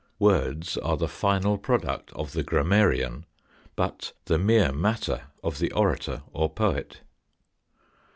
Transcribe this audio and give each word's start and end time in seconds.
Words 0.17 0.77
are 0.79 0.97
the 0.97 1.07
final 1.07 1.59
product 1.59 2.11
of 2.13 2.31
the 2.31 2.41
grammarian, 2.41 3.27
but 3.75 4.13
the 4.25 4.39
mere 4.39 4.71
matter 4.71 5.25
of 5.43 5.59
the 5.59 5.71
orator 5.73 6.23
or 6.33 6.49
poet. 6.49 7.01